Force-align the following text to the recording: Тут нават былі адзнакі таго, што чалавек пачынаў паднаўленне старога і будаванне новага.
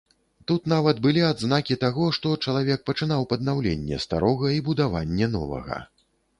Тут 0.51 0.63
нават 0.71 1.01
былі 1.05 1.21
адзнакі 1.31 1.77
таго, 1.83 2.07
што 2.19 2.33
чалавек 2.47 2.79
пачынаў 2.89 3.29
паднаўленне 3.35 4.03
старога 4.09 4.45
і 4.59 4.67
будаванне 4.71 5.33
новага. 5.39 5.83